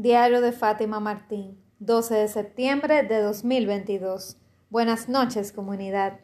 Diario 0.00 0.40
de 0.40 0.52
Fátima 0.52 1.00
Martín, 1.00 1.60
12 1.80 2.14
de 2.14 2.28
septiembre 2.28 3.02
de 3.02 3.20
2022. 3.20 4.40
Buenas 4.70 5.08
noches, 5.08 5.50
comunidad. 5.50 6.20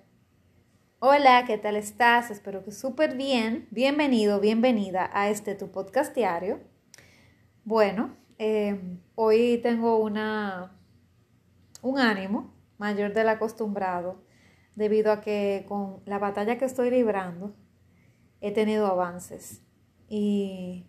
Hola, 1.00 1.42
¿qué 1.44 1.58
tal 1.58 1.75
estás? 1.75 2.31
Espero 2.31 2.63
que 2.63 2.71
súper 2.71 3.17
bien. 3.17 3.67
Bienvenido, 3.73 4.39
bienvenida 4.39 5.10
a 5.13 5.29
este 5.29 5.57
tu 5.57 5.73
podcast 5.73 6.15
diario. 6.15 6.60
Bueno, 7.65 8.16
eh, 8.39 8.80
hoy 9.16 9.59
tengo 9.61 9.98
una, 9.98 10.79
un 11.82 11.98
ánimo 11.98 12.54
mayor 12.79 13.12
del 13.12 13.29
acostumbrado 13.29 14.22
debido 14.77 15.11
a 15.11 15.20
que 15.20 15.64
con 15.66 16.00
la 16.04 16.20
batalla 16.20 16.59
que 16.59 16.64
estoy 16.64 16.91
librando 16.91 17.56
he 18.41 18.52
tenido 18.52 18.86
avances 18.86 19.62
y 20.09 20.86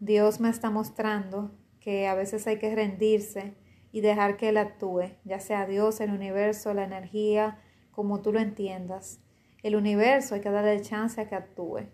Dios 0.00 0.40
me 0.40 0.48
está 0.48 0.70
mostrando 0.70 1.52
que 1.80 2.06
a 2.06 2.14
veces 2.14 2.46
hay 2.46 2.58
que 2.58 2.74
rendirse 2.74 3.54
y 3.92 4.02
dejar 4.02 4.36
que 4.36 4.50
Él 4.50 4.58
actúe, 4.58 5.12
ya 5.24 5.40
sea 5.40 5.66
Dios, 5.66 6.00
el 6.00 6.10
universo, 6.10 6.74
la 6.74 6.84
energía, 6.84 7.58
como 7.90 8.22
tú 8.22 8.32
lo 8.32 8.40
entiendas. 8.40 9.20
El 9.62 9.76
universo 9.76 10.34
hay 10.34 10.40
que 10.40 10.50
darle 10.50 10.80
chance 10.80 11.20
a 11.20 11.28
que 11.28 11.34
actúe. 11.34 11.88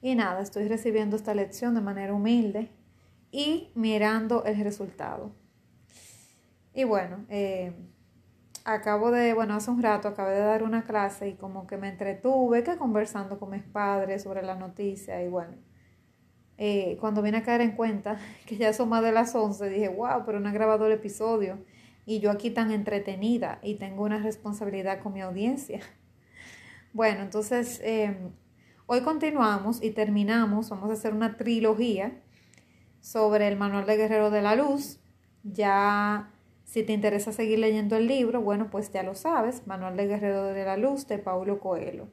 Y 0.00 0.14
nada, 0.14 0.40
estoy 0.40 0.68
recibiendo 0.68 1.16
esta 1.16 1.34
lección 1.34 1.74
de 1.74 1.80
manera 1.80 2.14
humilde 2.14 2.70
y 3.30 3.70
mirando 3.74 4.44
el 4.44 4.62
resultado. 4.62 5.32
Y 6.74 6.84
bueno, 6.84 7.24
eh, 7.28 7.72
acabo 8.64 9.10
de, 9.10 9.34
bueno, 9.34 9.54
hace 9.54 9.70
un 9.70 9.82
rato 9.82 10.08
acabé 10.08 10.34
de 10.34 10.40
dar 10.40 10.62
una 10.62 10.84
clase 10.84 11.28
y 11.28 11.34
como 11.34 11.66
que 11.66 11.76
me 11.76 11.88
entretuve 11.88 12.62
que 12.62 12.76
conversando 12.76 13.38
con 13.38 13.50
mis 13.50 13.62
padres 13.62 14.22
sobre 14.22 14.42
la 14.42 14.54
noticia 14.54 15.22
y 15.22 15.28
bueno, 15.28 15.56
eh, 16.64 16.96
cuando 17.00 17.22
vine 17.22 17.38
a 17.38 17.42
caer 17.42 17.60
en 17.60 17.72
cuenta 17.72 18.18
que 18.46 18.56
ya 18.56 18.72
son 18.72 18.88
más 18.88 19.02
de 19.02 19.10
las 19.10 19.34
11, 19.34 19.68
dije, 19.68 19.88
wow, 19.88 20.22
pero 20.24 20.38
no 20.38 20.48
he 20.48 20.52
grabado 20.52 20.86
el 20.86 20.92
episodio. 20.92 21.58
Y 22.06 22.20
yo 22.20 22.30
aquí 22.30 22.50
tan 22.50 22.70
entretenida 22.70 23.58
y 23.64 23.74
tengo 23.74 24.04
una 24.04 24.18
responsabilidad 24.18 25.00
con 25.02 25.12
mi 25.12 25.20
audiencia. 25.20 25.80
Bueno, 26.94 27.22
entonces 27.22 27.80
em, 27.82 28.32
hoy 28.84 29.00
continuamos 29.00 29.82
y 29.82 29.92
terminamos, 29.92 30.68
vamos 30.68 30.90
a 30.90 30.92
hacer 30.92 31.14
una 31.14 31.38
trilogía 31.38 32.20
sobre 33.00 33.48
el 33.48 33.56
Manual 33.56 33.86
de 33.86 33.96
Guerrero 33.96 34.30
de 34.30 34.42
la 34.42 34.54
Luz. 34.56 35.00
Ya, 35.42 36.30
si 36.64 36.82
te 36.82 36.92
interesa 36.92 37.32
seguir 37.32 37.60
leyendo 37.60 37.96
el 37.96 38.06
libro, 38.06 38.42
bueno, 38.42 38.68
pues 38.70 38.92
ya 38.92 39.02
lo 39.02 39.14
sabes, 39.14 39.66
Manual 39.66 39.96
de 39.96 40.06
Guerrero 40.06 40.44
de 40.44 40.66
la 40.66 40.76
Luz 40.76 41.08
de 41.08 41.16
Paulo 41.16 41.60
Coelho. 41.60 42.08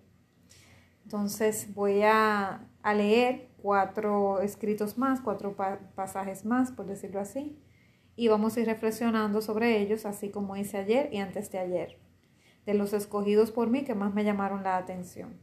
Entonces 1.04 1.74
voy 1.74 2.04
a, 2.04 2.66
a 2.82 2.94
leer 2.94 3.49
cuatro 3.62 4.42
escritos 4.42 4.98
más, 4.98 5.22
cuatro 5.22 5.56
pasajes 5.96 6.46
más, 6.46 6.72
por 6.72 6.86
decirlo 6.86 7.20
así, 7.20 7.58
y 8.16 8.28
vamos 8.28 8.58
a 8.58 8.60
ir 8.62 8.68
reflexionando 8.68 9.42
sobre 9.42 9.80
ellos, 9.80 10.06
así 10.06 10.30
como 10.30 10.56
hice 10.56 10.78
ayer 10.78 11.10
y 11.14 11.18
antes 11.18 11.52
de 11.52 11.60
ayer, 11.60 12.00
de 12.66 12.74
los 12.74 12.94
escogidos 12.94 13.52
por 13.52 13.70
mí 13.70 13.84
que 13.84 13.96
más 13.96 14.14
me 14.14 14.24
llamaron 14.24 14.64
la 14.64 14.78
atención. 14.78 15.40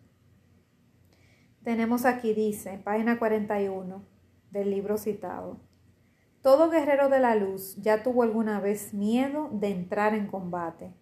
Tenemos 1.64 2.04
aquí, 2.04 2.32
dice, 2.32 2.78
página 2.84 3.18
41 3.18 4.04
del 4.50 4.70
libro 4.70 4.98
citado. 4.98 5.58
Todo 6.42 6.70
guerrero 6.70 7.08
de 7.08 7.18
la 7.18 7.34
luz 7.34 7.74
ya 7.80 8.04
tuvo 8.04 8.22
alguna 8.22 8.60
vez 8.60 8.94
miedo 8.94 9.48
de 9.52 9.70
entrar 9.70 10.14
en 10.14 10.28
combate. 10.28 10.94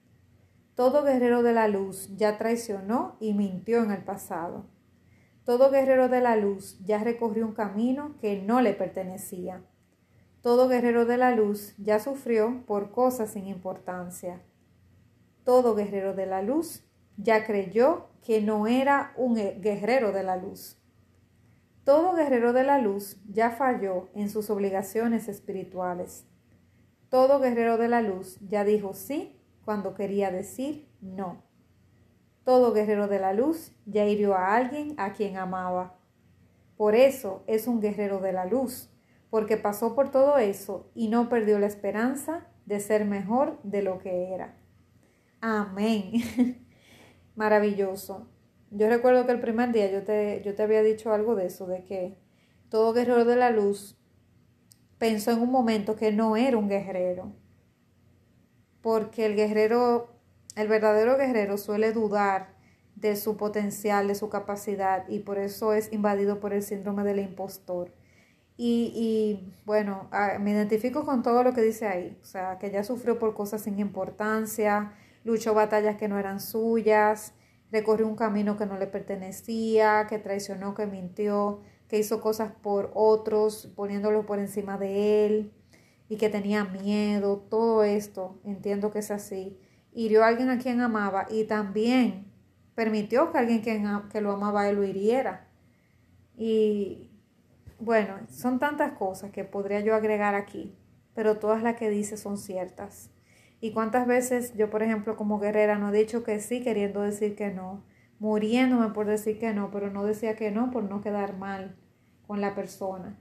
Todo 0.74 1.04
guerrero 1.04 1.42
de 1.42 1.52
la 1.52 1.68
luz 1.68 2.08
ya 2.16 2.38
traicionó 2.38 3.16
y 3.20 3.34
mintió 3.34 3.82
en 3.82 3.90
el 3.90 4.02
pasado. 4.02 4.64
Todo 5.44 5.70
guerrero 5.70 6.08
de 6.08 6.22
la 6.22 6.36
luz 6.36 6.78
ya 6.84 7.04
recorrió 7.04 7.46
un 7.46 7.52
camino 7.52 8.16
que 8.20 8.40
no 8.40 8.62
le 8.62 8.72
pertenecía. 8.72 9.62
Todo 10.40 10.68
guerrero 10.68 11.04
de 11.04 11.18
la 11.18 11.32
luz 11.32 11.74
ya 11.76 12.00
sufrió 12.00 12.64
por 12.66 12.90
cosas 12.90 13.32
sin 13.32 13.46
importancia. 13.46 14.40
Todo 15.44 15.74
guerrero 15.74 16.14
de 16.14 16.24
la 16.24 16.40
luz 16.40 16.82
ya 17.18 17.44
creyó 17.46 18.08
que 18.22 18.40
no 18.40 18.66
era 18.66 19.12
un 19.16 19.34
guerrero 19.34 20.12
de 20.12 20.22
la 20.22 20.36
luz. 20.36 20.78
Todo 21.84 22.14
guerrero 22.14 22.54
de 22.54 22.64
la 22.64 22.78
luz 22.78 23.18
ya 23.28 23.50
falló 23.50 24.08
en 24.14 24.30
sus 24.30 24.48
obligaciones 24.48 25.28
espirituales. 25.28 26.26
Todo 27.10 27.38
guerrero 27.38 27.76
de 27.76 27.88
la 27.88 28.00
luz 28.00 28.38
ya 28.40 28.64
dijo 28.64 28.94
sí 28.94 29.38
cuando 29.66 29.94
quería 29.94 30.30
decir 30.30 30.88
no. 31.02 31.43
Todo 32.44 32.72
guerrero 32.72 33.08
de 33.08 33.18
la 33.18 33.32
luz 33.32 33.72
ya 33.86 34.04
hirió 34.04 34.34
a 34.34 34.54
alguien 34.54 34.94
a 34.98 35.12
quien 35.12 35.36
amaba. 35.36 35.96
Por 36.76 36.94
eso 36.94 37.42
es 37.46 37.66
un 37.66 37.80
guerrero 37.80 38.20
de 38.20 38.32
la 38.32 38.44
luz, 38.44 38.90
porque 39.30 39.56
pasó 39.56 39.94
por 39.94 40.10
todo 40.10 40.38
eso 40.38 40.90
y 40.94 41.08
no 41.08 41.28
perdió 41.28 41.58
la 41.58 41.66
esperanza 41.66 42.46
de 42.66 42.80
ser 42.80 43.04
mejor 43.04 43.58
de 43.62 43.82
lo 43.82 43.98
que 43.98 44.32
era. 44.34 44.56
Amén. 45.40 46.12
Maravilloso. 47.36 48.28
Yo 48.70 48.88
recuerdo 48.88 49.24
que 49.26 49.32
el 49.32 49.40
primer 49.40 49.72
día 49.72 49.90
yo 49.90 50.02
te, 50.02 50.42
yo 50.44 50.54
te 50.54 50.62
había 50.62 50.82
dicho 50.82 51.12
algo 51.12 51.34
de 51.34 51.46
eso, 51.46 51.66
de 51.66 51.84
que 51.84 52.18
todo 52.68 52.92
guerrero 52.92 53.24
de 53.24 53.36
la 53.36 53.50
luz 53.50 53.96
pensó 54.98 55.30
en 55.30 55.40
un 55.40 55.50
momento 55.50 55.96
que 55.96 56.12
no 56.12 56.36
era 56.36 56.56
un 56.56 56.68
guerrero, 56.68 57.32
porque 58.80 59.26
el 59.26 59.36
guerrero 59.36 60.13
el 60.56 60.68
verdadero 60.68 61.16
guerrero 61.16 61.58
suele 61.58 61.92
dudar 61.92 62.54
de 62.96 63.16
su 63.16 63.36
potencial, 63.36 64.08
de 64.08 64.14
su 64.14 64.28
capacidad 64.28 65.08
y 65.08 65.20
por 65.20 65.38
eso 65.38 65.72
es 65.72 65.92
invadido 65.92 66.40
por 66.40 66.52
el 66.52 66.62
síndrome 66.62 67.04
del 67.04 67.18
impostor. 67.18 67.92
Y, 68.56 68.92
y, 68.94 69.52
bueno, 69.64 70.08
me 70.40 70.52
identifico 70.52 71.04
con 71.04 71.22
todo 71.22 71.42
lo 71.42 71.52
que 71.54 71.60
dice 71.60 71.88
ahí, 71.88 72.16
o 72.22 72.24
sea, 72.24 72.58
que 72.58 72.70
ya 72.70 72.84
sufrió 72.84 73.18
por 73.18 73.34
cosas 73.34 73.62
sin 73.62 73.80
importancia, 73.80 74.92
luchó 75.24 75.54
batallas 75.54 75.96
que 75.96 76.06
no 76.06 76.20
eran 76.20 76.38
suyas, 76.38 77.32
recorrió 77.72 78.06
un 78.06 78.14
camino 78.14 78.56
que 78.56 78.66
no 78.66 78.78
le 78.78 78.86
pertenecía, 78.86 80.06
que 80.08 80.20
traicionó, 80.20 80.74
que 80.74 80.86
mintió, 80.86 81.62
que 81.88 81.98
hizo 81.98 82.20
cosas 82.20 82.52
por 82.62 82.92
otros, 82.94 83.72
poniéndolo 83.74 84.24
por 84.24 84.38
encima 84.38 84.78
de 84.78 85.26
él 85.26 85.52
y 86.08 86.16
que 86.16 86.28
tenía 86.28 86.64
miedo, 86.64 87.38
todo 87.50 87.82
esto, 87.82 88.38
entiendo 88.44 88.92
que 88.92 89.00
es 89.00 89.10
así 89.10 89.58
hirió 89.94 90.24
a 90.24 90.28
alguien 90.28 90.50
a 90.50 90.58
quien 90.58 90.80
amaba 90.80 91.26
y 91.30 91.44
también 91.44 92.26
permitió 92.74 93.30
que 93.30 93.38
alguien 93.38 93.62
que, 93.62 94.20
lo 94.20 94.32
amaba 94.32 94.68
él 94.68 94.76
lo 94.76 94.84
hiriera. 94.84 95.48
Y 96.36 97.10
bueno, 97.78 98.18
son 98.28 98.58
tantas 98.58 98.92
cosas 98.98 99.30
que 99.30 99.44
podría 99.44 99.80
yo 99.80 99.94
agregar 99.94 100.34
aquí, 100.34 100.76
pero 101.14 101.38
todas 101.38 101.62
las 101.62 101.76
que 101.76 101.90
dice 101.90 102.16
son 102.16 102.36
ciertas. 102.36 103.10
Y 103.60 103.72
cuántas 103.72 104.06
veces 104.06 104.54
yo, 104.56 104.68
por 104.68 104.82
ejemplo, 104.82 105.16
como 105.16 105.38
guerrera, 105.38 105.78
no 105.78 105.90
he 105.90 105.98
dicho 105.98 106.24
que 106.24 106.40
sí 106.40 106.62
queriendo 106.62 107.00
decir 107.00 107.36
que 107.36 107.50
no, 107.50 107.84
muriéndome 108.18 108.92
por 108.92 109.06
decir 109.06 109.38
que 109.38 109.54
no, 109.54 109.70
pero 109.70 109.90
no 109.90 110.04
decía 110.04 110.36
que 110.36 110.50
no 110.50 110.70
por 110.70 110.84
no 110.84 111.00
quedar 111.00 111.38
mal 111.38 111.76
con 112.26 112.40
la 112.40 112.54
persona. 112.54 113.18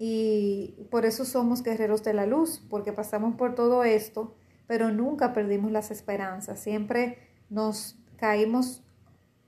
Y 0.00 0.86
por 0.90 1.06
eso 1.06 1.24
somos 1.24 1.62
guerreros 1.62 2.04
de 2.04 2.12
la 2.12 2.26
luz, 2.26 2.64
porque 2.68 2.92
pasamos 2.92 3.34
por 3.36 3.54
todo 3.54 3.82
esto 3.84 4.36
pero 4.68 4.92
nunca 4.92 5.32
perdimos 5.32 5.72
las 5.72 5.90
esperanzas. 5.90 6.60
Siempre 6.60 7.18
nos 7.50 7.98
caímos 8.16 8.84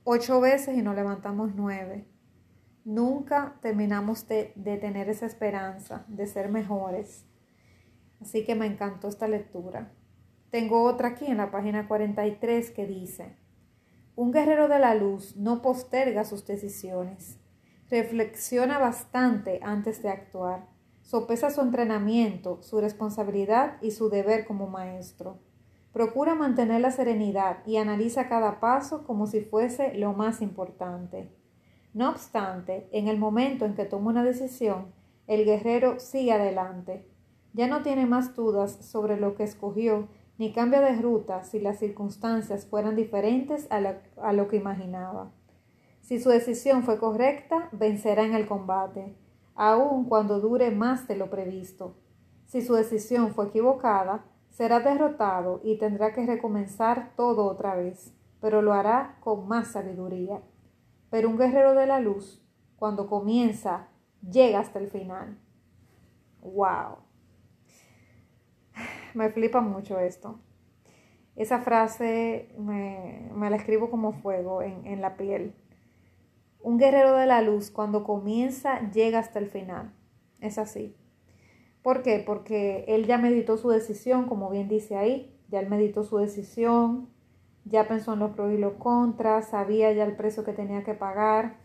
ocho 0.02 0.40
veces 0.40 0.76
y 0.76 0.82
nos 0.82 0.96
levantamos 0.96 1.52
nueve. 1.54 2.06
Nunca 2.84 3.58
terminamos 3.60 4.26
de, 4.26 4.52
de, 4.56 4.78
tener 4.78 5.10
esa 5.10 5.26
esperanza 5.26 6.04
de 6.08 6.26
ser 6.26 6.48
mejores. 6.48 7.26
Así 8.20 8.44
que 8.44 8.54
me 8.54 8.66
encantó 8.66 9.08
esta 9.08 9.28
lectura. 9.28 9.92
Tengo 10.50 10.82
otra 10.82 11.08
aquí 11.08 11.26
en 11.26 11.36
la 11.36 11.50
página 11.50 11.86
43 11.86 12.70
que 12.70 12.86
dice, 12.86 13.36
un 14.16 14.32
guerrero 14.32 14.68
de 14.68 14.78
la 14.78 14.94
luz 14.94 15.36
no 15.36 15.60
posterga 15.60 16.24
sus 16.24 16.46
decisiones. 16.46 17.38
Reflexiona 17.90 18.78
bastante 18.78 19.60
antes 19.62 20.02
de 20.02 20.08
actuar 20.08 20.66
Sopesa 21.10 21.50
su 21.50 21.60
entrenamiento, 21.60 22.62
su 22.62 22.80
responsabilidad 22.80 23.78
y 23.82 23.90
su 23.90 24.10
deber 24.10 24.46
como 24.46 24.68
maestro. 24.68 25.40
Procura 25.92 26.36
mantener 26.36 26.80
la 26.80 26.92
serenidad 26.92 27.66
y 27.66 27.78
analiza 27.78 28.28
cada 28.28 28.60
paso 28.60 29.02
como 29.02 29.26
si 29.26 29.40
fuese 29.40 29.92
lo 29.94 30.12
más 30.12 30.40
importante. 30.40 31.28
No 31.94 32.10
obstante, 32.10 32.88
en 32.92 33.08
el 33.08 33.18
momento 33.18 33.64
en 33.64 33.74
que 33.74 33.86
toma 33.86 34.10
una 34.10 34.22
decisión, 34.22 34.92
el 35.26 35.44
guerrero 35.44 35.98
sigue 35.98 36.30
adelante. 36.30 37.08
Ya 37.54 37.66
no 37.66 37.82
tiene 37.82 38.06
más 38.06 38.36
dudas 38.36 38.70
sobre 38.80 39.18
lo 39.18 39.34
que 39.34 39.42
escogió, 39.42 40.06
ni 40.38 40.52
cambia 40.52 40.80
de 40.80 40.94
ruta 40.94 41.42
si 41.42 41.58
las 41.58 41.80
circunstancias 41.80 42.66
fueran 42.66 42.94
diferentes 42.94 43.66
a, 43.72 43.96
a 44.22 44.32
lo 44.32 44.46
que 44.46 44.58
imaginaba. 44.58 45.32
Si 46.02 46.20
su 46.20 46.28
decisión 46.28 46.84
fue 46.84 46.98
correcta, 46.98 47.68
vencerá 47.72 48.22
en 48.22 48.34
el 48.34 48.46
combate 48.46 49.16
aun 49.60 50.06
cuando 50.06 50.40
dure 50.40 50.70
más 50.70 51.06
de 51.06 51.16
lo 51.16 51.28
previsto. 51.28 51.94
Si 52.46 52.62
su 52.62 52.72
decisión 52.72 53.34
fue 53.34 53.48
equivocada, 53.48 54.24
será 54.48 54.80
derrotado 54.80 55.60
y 55.62 55.76
tendrá 55.76 56.14
que 56.14 56.24
recomenzar 56.24 57.12
todo 57.14 57.44
otra 57.44 57.74
vez, 57.74 58.16
pero 58.40 58.62
lo 58.62 58.72
hará 58.72 59.18
con 59.20 59.46
más 59.48 59.72
sabiduría. 59.72 60.40
Pero 61.10 61.28
un 61.28 61.36
guerrero 61.36 61.74
de 61.74 61.86
la 61.86 62.00
luz, 62.00 62.42
cuando 62.76 63.06
comienza, 63.06 63.88
llega 64.22 64.60
hasta 64.60 64.78
el 64.78 64.88
final. 64.90 65.38
wow. 66.40 66.96
Me 69.12 69.28
flipa 69.28 69.60
mucho 69.60 69.98
esto. 69.98 70.40
Esa 71.36 71.58
frase 71.58 72.54
me, 72.58 73.30
la 73.50 73.56
escribo 73.56 73.90
como 73.90 74.12
fuego 74.12 74.62
en, 74.62 74.86
en 74.86 75.02
la 75.02 75.18
piel. 75.18 75.54
Un 76.62 76.78
guerrero 76.78 77.16
de 77.16 77.26
la 77.26 77.40
luz 77.42 77.70
cuando 77.70 78.04
comienza 78.04 78.90
llega 78.90 79.18
hasta 79.18 79.38
el 79.38 79.46
final. 79.46 79.92
Es 80.40 80.58
así. 80.58 80.94
¿Por 81.82 82.02
qué? 82.02 82.22
Porque 82.24 82.84
él 82.88 83.06
ya 83.06 83.16
meditó 83.16 83.56
su 83.56 83.70
decisión, 83.70 84.26
como 84.26 84.50
bien 84.50 84.68
dice 84.68 84.96
ahí, 84.96 85.34
ya 85.48 85.60
él 85.60 85.70
meditó 85.70 86.04
su 86.04 86.18
decisión, 86.18 87.08
ya 87.64 87.88
pensó 87.88 88.12
en 88.12 88.18
los 88.18 88.32
pros 88.32 88.52
y 88.52 88.58
los 88.58 88.74
contras, 88.74 89.48
sabía 89.48 89.92
ya 89.92 90.04
el 90.04 90.16
precio 90.16 90.44
que 90.44 90.52
tenía 90.52 90.84
que 90.84 90.94
pagar, 90.94 91.56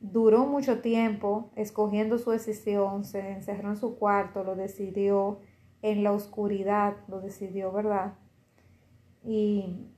duró 0.00 0.46
mucho 0.46 0.80
tiempo 0.80 1.50
escogiendo 1.56 2.18
su 2.18 2.30
decisión, 2.30 3.04
se 3.04 3.32
encerró 3.32 3.70
en 3.70 3.76
su 3.76 3.98
cuarto, 3.98 4.44
lo 4.44 4.54
decidió 4.54 5.40
en 5.80 6.04
la 6.04 6.12
oscuridad, 6.12 6.96
lo 7.08 7.20
decidió, 7.20 7.72
¿verdad? 7.72 8.14
Y 9.24 9.91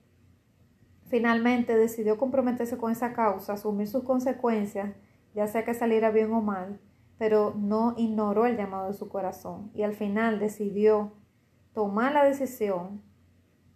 finalmente 1.08 1.76
decidió 1.76 2.18
comprometerse 2.18 2.76
con 2.78 2.92
esa 2.92 3.12
causa, 3.12 3.54
asumir 3.54 3.88
sus 3.88 4.04
consecuencias, 4.04 4.94
ya 5.34 5.46
sea 5.46 5.64
que 5.64 5.74
saliera 5.74 6.10
bien 6.10 6.32
o 6.32 6.40
mal, 6.40 6.80
pero 7.18 7.54
no 7.56 7.94
ignoró 7.96 8.46
el 8.46 8.56
llamado 8.56 8.88
de 8.88 8.94
su 8.94 9.08
corazón 9.08 9.70
y 9.74 9.82
al 9.82 9.94
final 9.94 10.38
decidió 10.38 11.12
tomar 11.72 12.12
la 12.12 12.24
decisión, 12.24 13.02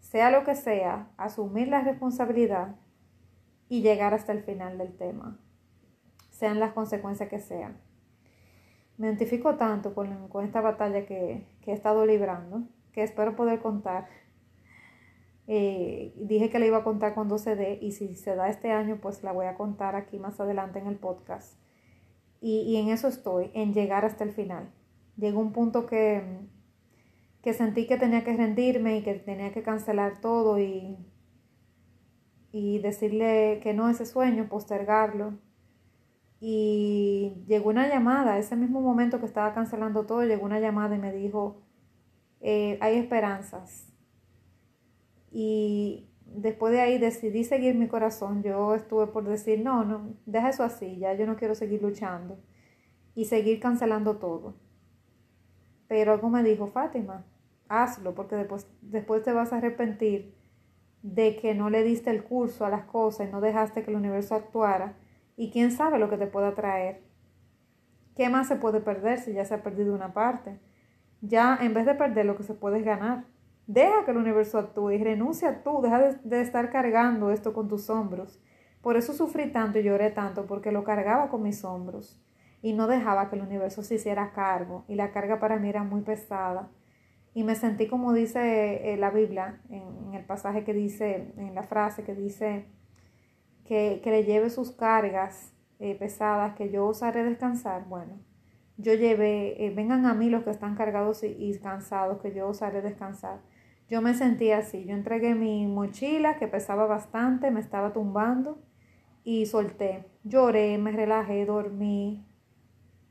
sea 0.01 0.31
lo 0.31 0.45
que 0.45 0.55
sea, 0.55 1.11
asumir 1.17 1.69
la 1.69 1.81
responsabilidad 1.81 2.77
y 3.69 3.83
llegar 3.83 4.15
hasta 4.15 4.33
el 4.33 4.43
final 4.43 4.79
del 4.79 4.97
tema, 4.97 5.39
sean 6.31 6.61
las 6.61 6.73
consecuencias 6.73 7.29
que 7.29 7.41
sean. 7.41 7.77
Me 8.97 9.07
identifico 9.07 9.57
tanto 9.57 9.95
con, 9.95 10.29
esta 10.43 10.61
batalla 10.61 11.07
que, 11.07 11.47
he 11.67 11.73
estado 11.73 12.05
librando, 12.05 12.63
que 12.93 13.03
espero 13.03 13.37
poder 13.37 13.61
contar. 13.61 14.09
Eh, 15.49 16.15
dije 16.17 16.51
que 16.51 16.59
la 16.59 16.67
iba 16.67 16.79
a 16.79 16.85
contar 16.85 17.15
cuando 17.15 17.39
se 17.39 17.57
dé 17.57 17.79
y 17.81 17.93
si 17.93 18.15
se 18.15 18.37
da 18.37 18.49
este 18.49 18.71
año, 18.71 18.99
pues 19.01 19.25
la 19.25 19.33
voy 19.33 19.47
a 19.47 19.57
contar 19.57 19.97
aquí 19.97 20.19
más 20.19 20.39
adelante 20.41 20.79
en 20.79 20.87
el 20.87 20.97
podcast 20.97 21.59
y, 22.41 22.77
en 22.77 22.89
eso 22.89 23.09
estoy, 23.09 23.51
en 23.55 23.73
llegar 23.75 24.05
hasta 24.05 24.25
el 24.25 24.33
final. 24.33 24.71
Llegó 25.17 25.41
un 25.41 25.53
punto 25.53 25.87
que, 25.87 26.23
que 27.43 27.53
sentí 27.53 27.87
que 27.87 27.97
tenía 27.97 28.25
que 28.25 28.37
rendirme 28.37 28.99
y 28.99 29.03
que 29.03 29.15
tenía 29.15 29.53
que 29.53 29.63
cancelar 29.63 30.21
todo 30.21 30.59
y, 30.61 30.97
y 32.53 32.79
decirle 32.79 33.61
que 33.63 33.75
no 33.75 33.87
a 33.87 33.91
ese 33.91 34.07
sueño, 34.07 34.49
postergarlo. 34.49 35.39
Y 36.41 37.43
llegó 37.49 37.71
una 37.71 37.89
llamada, 37.89 38.39
ese 38.39 38.55
mismo 38.55 38.81
momento 38.81 39.19
que 39.19 39.27
estaba 39.27 39.53
cancelando 39.55 40.07
todo, 40.07 40.23
llegó 40.23 40.45
una 40.45 40.61
llamada 40.61 40.95
y 40.95 40.99
me 41.01 41.13
dijo, 41.13 41.63
eh, 42.41 42.79
hay 42.81 42.97
esperanzas. 42.97 43.88
Y 45.31 46.09
después 46.25 46.73
de 46.73 46.81
ahí 46.81 46.99
decidí 46.99 47.45
seguir 47.45 47.75
mi 47.75 47.89
corazón. 47.89 48.43
Yo 48.43 48.75
estuve 48.75 49.07
por 49.09 49.25
decir, 49.25 49.61
no, 49.61 49.85
no, 49.85 50.15
deja 50.27 50.51
eso 50.51 50.63
así, 50.63 50.99
ya 50.99 51.15
yo 51.15 51.27
no 51.27 51.37
quiero 51.37 51.55
seguir 51.55 51.83
luchando 51.83 52.39
y 53.15 53.25
seguir 53.25 53.61
cancelando 53.61 54.17
todo. 54.17 54.55
Pero 55.89 56.13
algo 56.13 56.29
me 56.29 56.43
dijo, 56.43 56.69
Fátima, 56.69 57.25
hazlo 57.69 58.15
porque 58.15 58.37
después, 58.37 58.67
después 58.83 59.23
te 59.23 59.33
vas 59.33 59.53
a 59.53 59.59
arrepentir 59.59 60.35
de 61.03 61.37
que 61.37 61.55
no 61.55 61.71
le 61.71 61.83
diste 61.83 62.11
el 62.11 62.25
curso 62.25 62.65
a 62.65 62.71
las 62.71 62.85
cosas 62.85 63.29
y 63.29 63.33
no 63.33 63.41
dejaste 63.41 63.83
que 63.83 63.91
el 63.91 63.97
universo 63.97 64.35
actuara 64.35 64.97
y 65.37 65.51
quién 65.51 65.71
sabe 65.71 65.99
lo 65.99 66.11
que 66.11 66.19
te 66.19 66.27
pueda 66.27 66.55
traer. 66.55 67.03
¿Qué 68.17 68.29
más 68.29 68.49
se 68.49 68.57
puede 68.57 68.81
perder 68.81 69.21
si 69.21 69.33
ya 69.33 69.45
se 69.45 69.55
ha 69.55 69.63
perdido 69.63 69.95
una 69.95 70.13
parte? 70.13 70.59
Ya 71.21 71.57
en 71.61 71.73
vez 71.73 71.87
de 71.87 71.95
perder 71.95 72.27
lo 72.27 72.37
que 72.37 72.43
se 72.43 72.55
puede 72.55 72.79
es 72.79 72.85
ganar. 72.85 73.25
Deja 73.69 74.07
que 74.07 74.13
el 74.13 74.17
universo 74.17 74.59
actúe 74.59 74.93
y 74.93 75.05
renuncia 75.05 75.63
tú, 75.63 75.83
deja 75.83 76.01
de, 76.01 76.41
estar 76.41 76.71
cargando 76.71 77.31
esto 77.31 77.53
con 77.53 77.69
tus 77.69 77.91
hombros. 77.91 78.41
Por 78.81 78.97
eso 78.97 79.13
sufrí 79.13 79.53
tanto 79.53 79.79
y 79.79 79.83
lloré 79.83 80.11
tanto, 80.11 80.47
porque 80.47 80.73
lo 80.73 80.85
cargaba 80.85 81.29
con 81.29 81.43
mis 81.43 81.63
hombros 81.65 82.19
y 82.63 82.73
no 82.73 82.87
dejaba 82.87 83.29
que 83.29 83.37
el 83.37 83.43
universo 83.43 83.83
se 83.83 83.97
hiciera 83.97 84.33
cargo 84.33 84.87
y 84.89 84.95
la 84.95 85.13
carga 85.13 85.39
para 85.39 85.59
mí 85.59 85.69
era 85.69 85.85
muy 85.85 86.01
pesada. 86.01 86.71
Y 87.35 87.45
me 87.45 87.57
sentí 87.57 87.89
como 87.89 88.15
dice 88.15 88.95
eh, 88.95 88.97
la 88.97 89.11
Biblia, 89.11 89.61
en, 89.69 90.15
el 90.15 90.25
pasaje 90.25 90.65
que 90.65 90.73
dice, 90.73 91.35
en 91.37 91.55
la 91.55 91.63
frase 91.63 92.05
que 92.05 92.15
dice 92.15 92.65
que, 93.67 94.01
le 94.03 94.25
lleve 94.25 94.49
sus 94.49 94.71
cargas 94.71 95.53
eh, 95.79 95.95
pesadas, 95.95 96.55
que 96.55 96.71
yo 96.71 96.87
os 96.87 97.03
haré 97.03 97.23
descansar. 97.23 97.85
Bueno, 97.87 98.19
yo 98.79 98.95
llevé, 98.95 99.63
eh, 99.63 99.75
vengan 99.75 100.07
a 100.07 100.15
mí 100.15 100.31
los 100.31 100.43
que 100.45 100.51
están 100.51 100.75
cargados 100.75 101.23
y, 101.23 101.27
y 101.27 101.59
cansados, 101.59 102.23
que 102.23 102.33
yo 102.33 102.49
os 102.49 102.63
haré 102.63 102.81
descansar. 102.81 103.41
Yo 103.89 104.03
me 104.03 104.13
sentía 104.13 104.59
así, 104.59 104.85
yo 104.85 104.95
entregué 104.95 105.35
mi 105.35 105.67
mochila 105.67 106.37
que 106.39 106.47
pesaba 106.47 106.87
bastante, 106.87 107.51
me 107.51 107.61
estaba 107.61 107.95
tumbando 107.95 108.61
y 109.25 109.47
solté. 109.47 110.05
Lloré, 110.25 110.77
me 110.77 110.93
relajé, 110.93 111.47
dormí, 111.47 112.27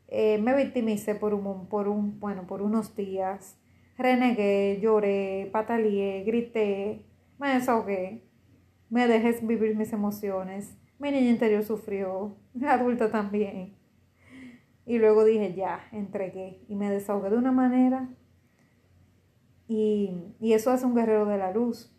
eh, 0.08 0.38
me 0.38 0.56
victimicé 0.56 1.16
por 1.16 1.34
un, 1.34 1.68
por 1.68 1.88
un, 1.88 2.20
bueno, 2.20 2.46
por 2.46 2.62
unos 2.62 2.96
días, 2.96 3.60
renegué, 3.98 4.80
lloré, 4.80 5.50
pataleé, 5.52 6.24
grité, 6.24 7.06
me 7.40 7.56
desahogué, 7.56 8.24
me 8.90 9.08
dejé 9.08 9.40
vivir 9.46 9.76
mis 9.76 9.94
emociones. 9.94 10.78
Mi 11.00 11.12
niña 11.12 11.32
interior 11.32 11.64
sufrió, 11.64 12.38
mi 12.54 12.68
adulta 12.68 13.12
también. 13.12 13.76
Y 14.86 15.00
luego 15.00 15.26
dije, 15.26 15.54
ya, 15.54 15.88
entregué. 15.92 16.62
Y 16.68 16.76
me 16.76 16.90
desahogué 16.90 17.30
de 17.30 17.38
una 17.38 17.52
manera 17.52 18.10
y, 19.68 20.14
eso 20.40 20.72
hace 20.72 20.86
un 20.86 20.96
guerrero 20.96 21.26
de 21.26 21.38
la 21.38 21.52
luz. 21.52 21.94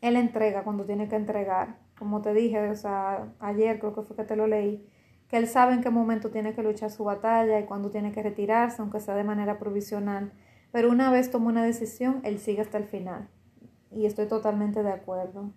Él 0.00 0.16
entrega 0.16 0.62
cuando 0.62 0.84
tiene 0.84 1.08
que 1.08 1.16
entregar. 1.16 1.78
Como 1.98 2.22
te 2.22 2.32
dije, 2.32 2.70
o 2.70 2.76
sea, 2.76 3.32
ayer 3.40 3.78
creo 3.78 3.94
que 3.94 4.02
fue 4.02 4.16
que 4.16 4.24
te 4.24 4.36
lo 4.36 4.46
leí, 4.46 4.88
que 5.28 5.36
él 5.36 5.46
sabe 5.46 5.74
en 5.74 5.82
qué 5.82 5.90
momento 5.90 6.30
tiene 6.30 6.54
que 6.54 6.62
luchar 6.62 6.90
su 6.90 7.04
batalla 7.04 7.60
y 7.60 7.66
cuándo 7.66 7.90
tiene 7.90 8.12
que 8.12 8.22
retirarse, 8.22 8.80
aunque 8.80 9.00
sea 9.00 9.14
de 9.14 9.24
manera 9.24 9.58
provisional. 9.58 10.32
Pero 10.72 10.90
una 10.90 11.10
vez 11.10 11.30
toma 11.30 11.48
una 11.48 11.64
decisión, 11.64 12.20
él 12.24 12.38
sigue 12.38 12.62
hasta 12.62 12.78
el 12.78 12.84
final. 12.84 13.28
Y 13.90 14.06
estoy 14.06 14.26
totalmente 14.26 14.82
de 14.82 14.92
acuerdo. 14.92 15.52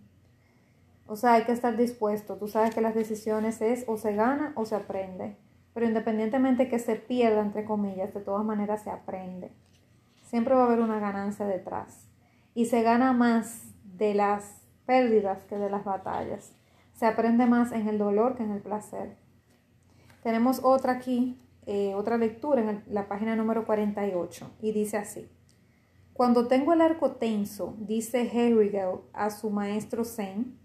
O 1.06 1.16
sea, 1.16 1.34
hay 1.34 1.44
que 1.44 1.52
estar 1.52 1.78
dispuesto. 1.78 2.38
Tú 2.38 2.48
sabes 2.48 2.74
que 2.74 2.82
las 2.82 2.96
decisiones 2.96 3.62
es 3.62 3.86
o 3.88 3.98
se 3.98 4.16
gana 4.16 4.54
o 4.56 4.66
se 4.66 4.76
aprende. 4.76 5.38
Pero 5.74 5.86
independientemente 5.86 6.68
que 6.68 6.80
se 6.80 6.96
pierda, 6.96 7.42
entre 7.42 7.64
comillas, 7.64 8.14
de 8.14 8.22
todas 8.22 8.44
maneras 8.44 8.84
se 8.84 8.90
aprende 8.90 9.52
siempre 10.34 10.56
va 10.56 10.64
a 10.64 10.66
haber 10.66 10.80
una 10.80 11.00
ganancia 11.00 11.46
detrás. 11.46 12.10
Y 12.56 12.66
se 12.66 12.82
gana 12.82 13.14
más 13.14 13.66
de 13.84 14.16
las 14.16 14.64
pérdidas 14.88 15.44
que 15.44 15.60
de 15.60 15.70
las 15.70 15.86
batallas. 15.86 16.56
Se 16.96 17.06
aprende 17.06 17.46
más 17.46 17.72
en 17.72 17.88
el 17.88 18.00
dolor 18.00 18.36
que 18.36 18.42
en 18.42 18.50
el 18.50 18.60
placer. 18.60 19.16
Tenemos 20.24 20.62
otra 20.64 20.94
aquí, 20.94 21.40
eh, 21.68 21.94
otra 21.94 22.18
lectura 22.18 22.62
en 22.62 22.84
la 22.88 23.08
página 23.08 23.36
número 23.36 23.64
48 23.64 24.50
y 24.60 24.72
dice 24.72 24.98
así. 24.98 25.30
Cuando 26.14 26.48
tengo 26.48 26.74
el 26.74 26.82
arco 26.82 27.12
tenso, 27.12 27.76
dice 27.78 28.24
Herrigel 28.24 29.02
a 29.14 29.30
su 29.30 29.52
maestro 29.52 30.04
Zen, 30.04 30.58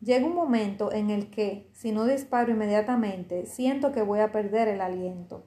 llega 0.00 0.24
un 0.24 0.34
momento 0.34 0.90
en 0.90 1.10
el 1.10 1.28
que, 1.28 1.68
si 1.74 1.92
no 1.92 2.06
disparo 2.06 2.50
inmediatamente, 2.50 3.44
siento 3.44 3.92
que 3.92 4.00
voy 4.00 4.20
a 4.20 4.32
perder 4.32 4.68
el 4.68 4.80
aliento. 4.80 5.44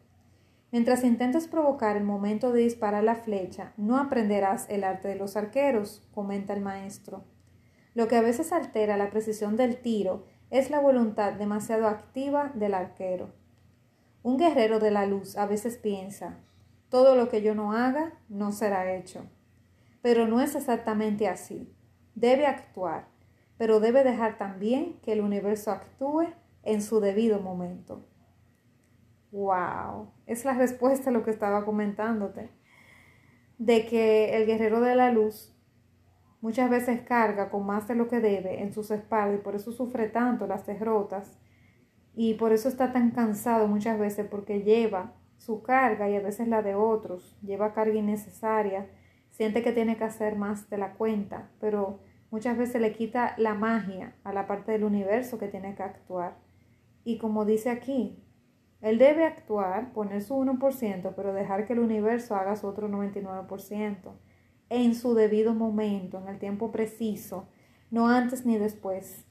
Mientras 0.72 1.04
intentes 1.04 1.48
provocar 1.48 1.98
el 1.98 2.04
momento 2.04 2.52
de 2.52 2.62
disparar 2.62 3.04
la 3.04 3.16
flecha, 3.16 3.74
no 3.76 3.98
aprenderás 3.98 4.68
el 4.70 4.84
arte 4.84 5.08
de 5.08 5.16
los 5.16 5.36
arqueros, 5.36 6.04
comenta 6.14 6.54
el 6.54 6.62
maestro. 6.62 7.24
Lo 7.96 8.08
que 8.08 8.16
a 8.16 8.22
veces 8.22 8.52
altera 8.52 8.96
la 8.96 9.10
precisión 9.10 9.58
del 9.58 9.78
tiro 9.78 10.26
es 10.52 10.70
la 10.70 10.80
voluntad 10.80 11.34
demasiado 11.34 11.88
activa 11.88 12.52
del 12.54 12.76
arquero. 12.76 13.34
Un 14.22 14.38
guerrero 14.38 14.80
de 14.80 14.92
la 14.92 15.06
luz 15.06 15.38
a 15.38 15.48
veces 15.48 15.78
piensa, 15.78 16.38
todo 16.90 17.16
lo 17.16 17.30
que 17.30 17.42
yo 17.42 17.56
no 17.56 17.74
haga 17.74 18.14
no 18.30 18.52
será 18.52 18.96
hecho. 18.96 19.26
Pero 20.02 20.28
no 20.28 20.42
es 20.42 20.56
exactamente 20.56 21.28
así. 21.28 21.72
Debe 22.16 22.46
actuar, 22.46 23.08
pero 23.58 23.80
debe 23.80 24.04
dejar 24.04 24.38
también 24.38 25.00
que 25.02 25.14
el 25.14 25.22
universo 25.22 25.72
actúe 25.72 26.28
en 26.64 26.82
su 26.82 27.00
debido 27.00 27.40
momento. 27.40 28.06
Wow, 29.32 30.12
es 30.26 30.44
la 30.46 30.54
respuesta 30.54 31.10
a 31.10 31.14
lo 31.14 31.24
que 31.24 31.32
estaba 31.32 31.66
comentándote. 31.66 32.50
De 33.58 33.86
que 33.86 34.36
el 34.36 34.46
guerrero 34.46 34.82
de 34.82 34.96
la 34.96 35.12
luz 35.12 35.56
muchas 36.42 36.70
veces 36.70 37.02
carga 37.02 37.50
con 37.50 37.66
más 37.66 37.88
de 37.88 37.96
lo 37.96 38.08
que 38.08 38.20
debe 38.20 38.62
en 38.62 38.74
sus 38.74 38.92
espaldas 38.92 39.40
y 39.40 39.44
por 39.44 39.56
eso 39.56 39.72
sufre 39.72 40.08
tanto 40.08 40.48
las 40.48 40.66
derrotas 40.66 41.38
y 42.16 42.36
por 42.36 42.54
eso 42.54 42.70
está 42.70 42.92
tan 42.92 43.12
cansado 43.12 43.68
muchas 43.68 44.00
veces 44.00 44.26
porque 44.30 44.62
lleva 44.62 45.14
su 45.38 45.62
carga 45.62 46.10
y 46.10 46.16
a 46.16 46.22
veces 46.22 46.48
la 46.48 46.62
de 46.62 46.76
otros, 46.76 47.38
lleva 47.42 47.74
carga 47.74 47.96
innecesaria, 47.96 48.88
siente 49.30 49.62
que 49.62 49.72
tiene 49.72 49.98
que 49.98 50.04
hacer 50.04 50.36
más 50.36 50.70
de 50.70 50.78
la 50.78 50.94
cuenta, 50.94 51.50
pero 51.62 52.00
muchas 52.32 52.58
veces 52.58 52.82
le 52.82 52.94
quita 52.94 53.36
la 53.38 53.54
magia 53.54 54.16
a 54.24 54.34
la 54.34 54.48
parte 54.48 54.72
del 54.72 54.84
universo 54.84 55.38
que 55.38 55.48
tiene 55.48 55.76
que 55.76 55.84
actuar. 55.84 56.38
Y 57.06 57.18
como 57.20 57.46
dice 57.46 57.70
aquí, 57.70 58.22
Él 58.82 58.98
debe 58.98 59.26
actuar, 59.26 59.92
poner 59.92 60.22
su 60.22 60.36
1%, 60.36 61.14
pero 61.16 61.34
dejar 61.34 61.66
que 61.66 61.74
el 61.74 61.80
universo 61.80 62.36
haga 62.36 62.56
su 62.56 62.68
otro 62.68 62.88
99% 62.88 64.14
en 64.70 64.96
su 64.96 65.16
debido 65.16 65.54
momento, 65.54 66.20
en 66.20 66.28
el 66.28 66.40
tiempo 66.40 66.72
preciso, 66.72 67.48
no 67.92 68.08
antes 68.08 68.46
ni 68.46 68.58
después. 68.58 69.26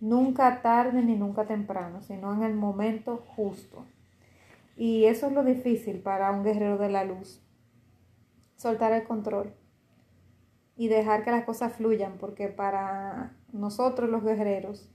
Nunca 0.00 0.62
tarde 0.62 1.02
ni 1.02 1.16
nunca 1.16 1.46
temprano, 1.46 2.00
sino 2.00 2.32
en 2.32 2.42
el 2.42 2.54
momento 2.54 3.24
justo. 3.36 3.84
Y 4.76 5.04
eso 5.04 5.26
es 5.26 5.32
lo 5.32 5.44
difícil 5.44 6.00
para 6.00 6.30
un 6.30 6.44
guerrero 6.44 6.78
de 6.78 6.88
la 6.88 7.04
luz. 7.04 7.42
Soltar 8.56 8.92
el 8.92 9.04
control 9.04 9.54
y 10.76 10.88
dejar 10.88 11.24
que 11.24 11.30
las 11.30 11.44
cosas 11.44 11.74
fluyan, 11.74 12.16
porque 12.18 12.48
para 12.48 13.36
nosotros 13.52 14.08
los 14.08 14.24
guerreros, 14.24 14.90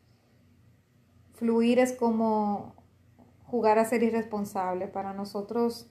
fluir 1.34 1.80
es 1.80 1.94
como 1.94 2.77
jugar 3.48 3.80
a 3.80 3.86
ser 3.86 4.04
irresponsable. 4.04 4.88
Para 4.88 5.14
nosotros, 5.14 5.90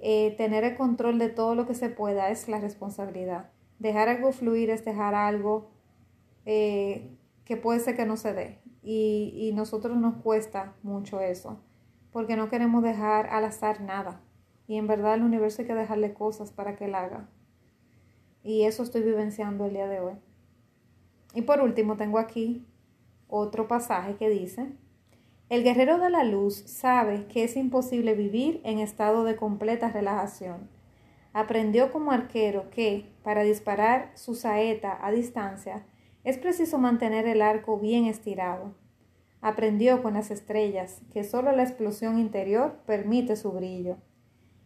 eh, 0.00 0.34
tener 0.36 0.64
el 0.64 0.76
control 0.76 1.18
de 1.18 1.30
todo 1.30 1.54
lo 1.54 1.66
que 1.66 1.74
se 1.74 1.88
pueda 1.88 2.30
es 2.30 2.48
la 2.48 2.60
responsabilidad. 2.60 3.50
Dejar 3.78 4.08
algo 4.08 4.32
fluir 4.32 4.70
es 4.70 4.84
dejar 4.84 5.14
algo 5.14 5.70
eh, 6.44 7.16
que 7.44 7.56
puede 7.56 7.80
ser 7.80 7.96
que 7.96 8.06
no 8.06 8.16
se 8.16 8.32
dé. 8.32 8.60
Y, 8.82 9.32
y 9.34 9.52
nosotros 9.52 9.96
nos 9.96 10.22
cuesta 10.22 10.74
mucho 10.82 11.20
eso, 11.20 11.58
porque 12.12 12.36
no 12.36 12.48
queremos 12.48 12.82
dejar 12.84 13.26
al 13.30 13.44
azar 13.44 13.80
nada. 13.80 14.20
Y 14.68 14.76
en 14.76 14.86
verdad 14.86 15.14
al 15.14 15.22
universo 15.22 15.62
hay 15.62 15.68
que 15.68 15.74
dejarle 15.74 16.14
cosas 16.14 16.52
para 16.52 16.76
que 16.76 16.84
él 16.84 16.94
haga. 16.94 17.28
Y 18.42 18.62
eso 18.62 18.84
estoy 18.84 19.02
vivenciando 19.02 19.66
el 19.66 19.72
día 19.72 19.88
de 19.88 20.00
hoy. 20.00 20.14
Y 21.34 21.42
por 21.42 21.60
último 21.60 21.96
tengo 21.96 22.18
aquí 22.18 22.64
otro 23.28 23.66
pasaje 23.66 24.16
que 24.16 24.28
dice, 24.28 24.72
el 25.48 25.62
guerrero 25.62 25.98
de 25.98 26.10
la 26.10 26.24
luz 26.24 26.64
sabe 26.66 27.26
que 27.28 27.44
es 27.44 27.56
imposible 27.56 28.14
vivir 28.14 28.60
en 28.64 28.80
estado 28.80 29.22
de 29.22 29.36
completa 29.36 29.90
relajación. 29.90 30.68
Aprendió 31.32 31.92
como 31.92 32.10
arquero 32.10 32.68
que, 32.70 33.12
para 33.22 33.42
disparar 33.42 34.10
su 34.14 34.34
saeta 34.34 34.98
a 35.00 35.12
distancia, 35.12 35.86
es 36.24 36.36
preciso 36.36 36.78
mantener 36.78 37.28
el 37.28 37.42
arco 37.42 37.78
bien 37.78 38.06
estirado. 38.06 38.74
Aprendió 39.40 40.02
con 40.02 40.14
las 40.14 40.32
estrellas 40.32 41.00
que 41.12 41.22
solo 41.22 41.52
la 41.52 41.62
explosión 41.62 42.18
interior 42.18 42.80
permite 42.84 43.36
su 43.36 43.52
brillo. 43.52 43.98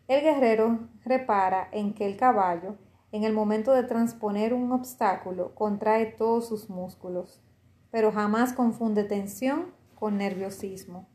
El 0.08 0.22
guerrero 0.22 0.88
repara 1.04 1.68
en 1.72 1.92
que 1.92 2.06
el 2.06 2.16
caballo, 2.16 2.76
en 3.12 3.24
el 3.24 3.34
momento 3.34 3.72
de 3.72 3.82
transponer 3.82 4.54
un 4.54 4.72
obstáculo, 4.72 5.54
contrae 5.54 6.06
todos 6.06 6.48
sus 6.48 6.70
músculos, 6.70 7.42
pero 7.90 8.12
jamás 8.12 8.54
confunde 8.54 9.04
tensión 9.04 9.78
con 10.00 10.16
nerviosismo. 10.16 11.06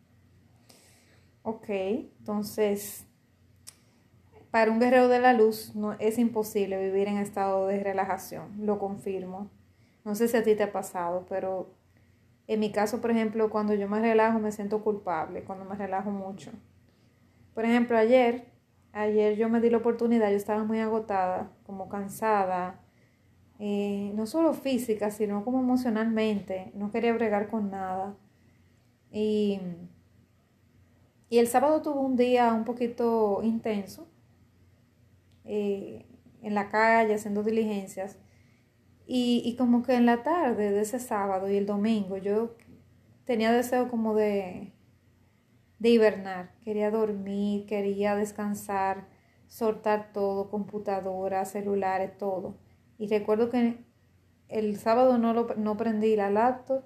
Ok, 1.42 1.70
entonces, 1.70 3.06
para 4.52 4.72
un 4.72 4.80
guerrero 4.80 5.08
de 5.08 5.20
la 5.20 5.34
luz 5.34 5.76
no, 5.76 5.94
es 5.94 6.20
imposible 6.20 6.82
vivir 6.82 7.08
en 7.08 7.18
estado 7.18 7.68
de 7.68 7.84
relajación, 7.84 8.66
lo 8.66 8.78
confirmo. 8.78 9.50
No 10.06 10.14
sé 10.14 10.28
si 10.28 10.38
a 10.38 10.44
ti 10.44 10.56
te 10.56 10.64
ha 10.64 10.72
pasado, 10.72 11.26
pero 11.28 11.74
en 12.48 12.60
mi 12.60 12.72
caso, 12.72 13.02
por 13.02 13.10
ejemplo, 13.10 13.50
cuando 13.50 13.74
yo 13.74 13.90
me 13.90 14.00
relajo 14.00 14.40
me 14.40 14.52
siento 14.52 14.84
culpable, 14.84 15.44
cuando 15.44 15.66
me 15.66 15.76
relajo 15.76 16.12
mucho. 16.12 16.52
Por 17.56 17.66
ejemplo, 17.66 17.98
ayer, 17.98 18.46
ayer 18.94 19.36
yo 19.36 19.50
me 19.50 19.62
di 19.62 19.72
la 19.72 19.78
oportunidad, 19.78 20.30
yo 20.30 20.38
estaba 20.38 20.64
muy 20.64 20.80
agotada, 20.80 21.52
como 21.66 21.90
cansada, 21.90 22.82
eh, 23.58 24.12
no 24.14 24.28
solo 24.28 24.54
física, 24.54 25.10
sino 25.10 25.44
como 25.44 25.60
emocionalmente, 25.60 26.72
no 26.76 26.92
quería 26.92 27.14
bregar 27.14 27.50
con 27.50 27.72
nada. 27.72 28.16
Y, 29.12 29.60
el 31.32 31.48
sábado 31.48 31.82
tuve 31.82 32.00
un 32.00 32.16
día 32.16 32.54
un 32.54 32.64
poquito 32.64 33.42
intenso 33.44 34.08
eh, 35.44 36.06
en 36.42 36.56
la 36.56 36.70
calle 36.70 37.14
haciendo 37.14 37.44
diligencias. 37.44 38.18
Y, 39.06 39.42
y, 39.44 39.56
como 39.58 39.84
que 39.84 39.96
en 39.96 40.06
la 40.06 40.24
tarde 40.24 40.72
de 40.72 40.82
ese 40.82 41.00
sábado 41.00 41.50
y 41.50 41.58
el 41.58 41.66
domingo 41.66 42.18
yo 42.18 42.56
tenía 43.26 43.52
deseo 43.52 43.90
como 43.90 44.16
de, 44.16 44.74
de 45.80 45.90
hibernar. 45.90 46.52
Quería 46.64 46.90
dormir, 46.92 47.66
quería 47.66 48.16
descansar, 48.16 49.08
soltar 49.48 50.12
todo, 50.14 50.50
computadora, 50.50 51.46
celulares, 51.46 52.18
todo. 52.18 52.58
Y 52.98 53.08
recuerdo 53.08 53.50
que 53.50 53.84
el 54.48 54.78
sábado 54.78 55.18
no, 55.18 55.34
lo, 55.34 55.56
no 55.56 55.78
prendí 55.78 56.16
la 56.16 56.30
laptop 56.30 56.84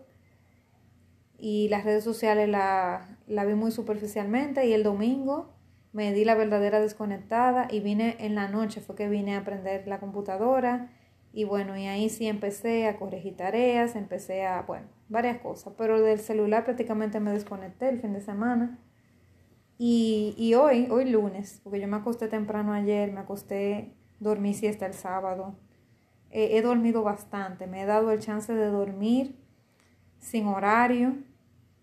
y 1.40 1.70
las 1.70 1.84
redes 1.84 2.04
sociales 2.04 2.50
la, 2.50 3.18
la 3.28 3.46
vi 3.46 3.54
muy 3.54 3.72
superficialmente 3.72 4.68
y 4.68 4.74
el 4.74 4.84
domingo 4.84 5.54
me 5.92 6.14
di 6.14 6.24
la 6.24 6.36
verdadera 6.36 6.80
desconectada 6.80 7.68
y 7.70 7.80
vine 7.80 8.18
en 8.20 8.36
la 8.36 8.48
noche, 8.48 8.82
fue 8.82 8.96
que 8.96 9.10
vine 9.10 9.36
a 9.36 9.40
aprender 9.40 9.88
la 9.88 10.00
computadora 10.00 10.92
y 11.32 11.44
bueno, 11.44 11.78
y 11.78 11.86
ahí 11.88 12.10
sí 12.10 12.28
empecé 12.28 12.88
a 12.88 12.98
corregir 12.98 13.38
tareas, 13.38 13.96
empecé 13.96 14.46
a, 14.46 14.64
bueno, 14.64 14.88
varias 15.10 15.40
cosas, 15.40 15.74
pero 15.78 16.02
del 16.02 16.20
celular 16.20 16.66
prácticamente 16.66 17.20
me 17.20 17.32
desconecté 17.32 17.90
el 17.90 18.00
fin 18.00 18.14
de 18.14 18.22
semana. 18.22 18.80
Y, 19.78 20.34
y 20.38 20.56
hoy, 20.56 20.88
hoy 20.92 21.10
lunes, 21.10 21.62
porque 21.64 21.80
yo 21.80 21.88
me 21.88 21.98
acosté 21.98 22.28
temprano 22.28 22.74
ayer, 22.74 23.12
me 23.12 23.22
acosté, 23.22 23.94
dormí 24.20 24.54
siesta 24.54 24.86
el 24.86 24.94
sábado, 24.94 25.56
he 26.32 26.62
dormido 26.62 27.02
bastante, 27.02 27.66
me 27.66 27.82
he 27.82 27.86
dado 27.86 28.12
el 28.12 28.20
chance 28.20 28.54
de 28.54 28.68
dormir 28.68 29.40
sin 30.20 30.46
horario, 30.48 31.16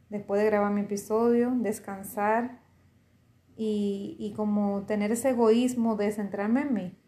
después 0.09 0.41
de 0.41 0.47
grabar 0.47 0.73
mi 0.73 0.83
episodio, 0.83 1.53
descansar 1.57 2.61
y, 3.57 4.17
y 4.19 4.33
como 4.35 4.85
tener 4.87 5.13
ese 5.13 5.31
egoísmo 5.31 5.97
de 5.97 6.13
centrarme 6.13 6.63
en 6.63 6.75
mí. 6.75 6.99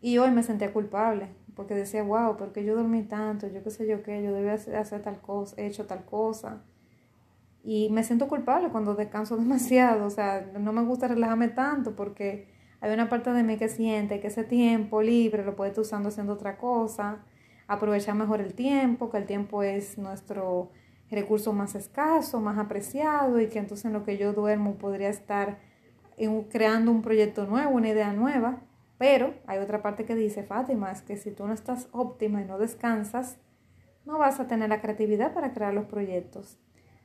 Y 0.00 0.18
hoy 0.18 0.30
me 0.30 0.42
sentía 0.42 0.72
culpable, 0.72 1.30
porque 1.54 1.74
decía, 1.74 2.02
wow, 2.02 2.36
porque 2.36 2.64
yo 2.64 2.76
dormí 2.76 3.02
tanto, 3.02 3.48
yo 3.48 3.62
qué 3.64 3.70
sé 3.70 3.88
yo 3.88 4.02
qué, 4.02 4.22
yo 4.22 4.32
debía 4.32 4.52
hacer 4.52 5.02
tal 5.02 5.20
cosa, 5.20 5.56
he 5.58 5.66
hecho 5.66 5.86
tal 5.86 6.04
cosa. 6.04 6.62
Y 7.64 7.88
me 7.90 8.04
siento 8.04 8.28
culpable 8.28 8.68
cuando 8.68 8.94
descanso 8.94 9.36
demasiado, 9.38 10.06
o 10.06 10.10
sea, 10.10 10.52
no 10.60 10.72
me 10.72 10.82
gusta 10.82 11.08
relajarme 11.08 11.48
tanto 11.48 11.96
porque 11.96 12.54
hay 12.80 12.92
una 12.92 13.08
parte 13.08 13.32
de 13.32 13.42
mí 13.42 13.56
que 13.56 13.68
siente 13.68 14.20
que 14.20 14.28
ese 14.28 14.44
tiempo 14.44 15.02
libre 15.02 15.44
lo 15.44 15.56
puede 15.56 15.70
estar 15.70 15.82
usando 15.82 16.10
haciendo 16.10 16.34
otra 16.34 16.58
cosa, 16.58 17.24
aprovechar 17.66 18.14
mejor 18.14 18.40
el 18.40 18.54
tiempo, 18.54 19.10
que 19.10 19.16
el 19.16 19.26
tiempo 19.26 19.62
es 19.62 19.98
nuestro 19.98 20.70
recurso 21.10 21.52
más 21.52 21.74
escaso, 21.74 22.40
más 22.40 22.58
apreciado 22.58 23.40
y 23.40 23.48
que 23.48 23.58
entonces 23.58 23.84
en 23.84 23.92
lo 23.92 24.04
que 24.04 24.18
yo 24.18 24.32
duermo 24.32 24.74
podría 24.74 25.08
estar 25.08 25.58
creando 26.50 26.90
un 26.90 27.02
proyecto 27.02 27.46
nuevo, 27.46 27.70
una 27.70 27.88
idea 27.88 28.12
nueva. 28.12 28.62
Pero 28.98 29.34
hay 29.46 29.58
otra 29.58 29.82
parte 29.82 30.04
que 30.04 30.14
dice 30.14 30.42
Fátima, 30.42 30.90
es 30.90 31.02
que 31.02 31.16
si 31.16 31.30
tú 31.30 31.46
no 31.46 31.52
estás 31.52 31.88
óptima 31.92 32.40
y 32.40 32.44
no 32.46 32.58
descansas, 32.58 33.38
no 34.06 34.18
vas 34.18 34.40
a 34.40 34.46
tener 34.46 34.70
la 34.70 34.80
creatividad 34.80 35.34
para 35.34 35.52
crear 35.52 35.74
los 35.74 35.84
proyectos. 35.84 36.58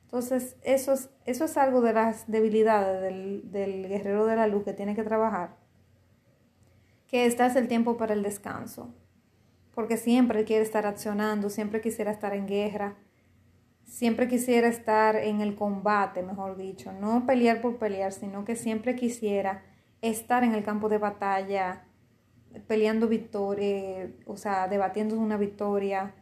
Entonces, 0.03 0.57
eso 0.63 0.93
es, 0.93 1.09
eso 1.25 1.45
es 1.45 1.57
algo 1.57 1.81
de 1.81 1.93
las 1.93 2.29
debilidades 2.29 3.01
del, 3.01 3.51
del 3.51 3.87
guerrero 3.87 4.25
de 4.25 4.35
la 4.35 4.47
luz 4.47 4.63
que 4.63 4.73
tiene 4.73 4.95
que 4.95 5.03
trabajar, 5.03 5.55
que 7.07 7.25
este 7.25 7.45
es 7.45 7.55
el 7.55 7.67
tiempo 7.67 7.97
para 7.97 8.13
el 8.13 8.23
descanso, 8.23 8.93
porque 9.73 9.97
siempre 9.97 10.43
quiere 10.43 10.63
estar 10.63 10.85
accionando, 10.85 11.49
siempre 11.49 11.81
quisiera 11.81 12.11
estar 12.11 12.33
en 12.33 12.45
guerra, 12.45 12.95
siempre 13.91 14.29
quisiera 14.29 14.69
estar 14.69 15.17
en 15.17 15.41
el 15.41 15.53
combate, 15.53 16.23
mejor 16.23 16.55
dicho, 16.55 16.93
no 16.93 17.25
pelear 17.25 17.59
por 17.59 17.77
pelear, 17.77 18.13
sino 18.13 18.45
que 18.45 18.55
siempre 18.55 18.95
quisiera 18.95 19.65
estar 20.01 20.45
en 20.45 20.53
el 20.53 20.63
campo 20.63 20.87
de 20.87 20.97
batalla, 20.97 21.83
peleando 22.67 23.09
victoria, 23.09 24.09
o 24.25 24.37
sea, 24.37 24.69
debatiendo 24.69 25.19
una 25.19 25.35
victoria. 25.35 26.15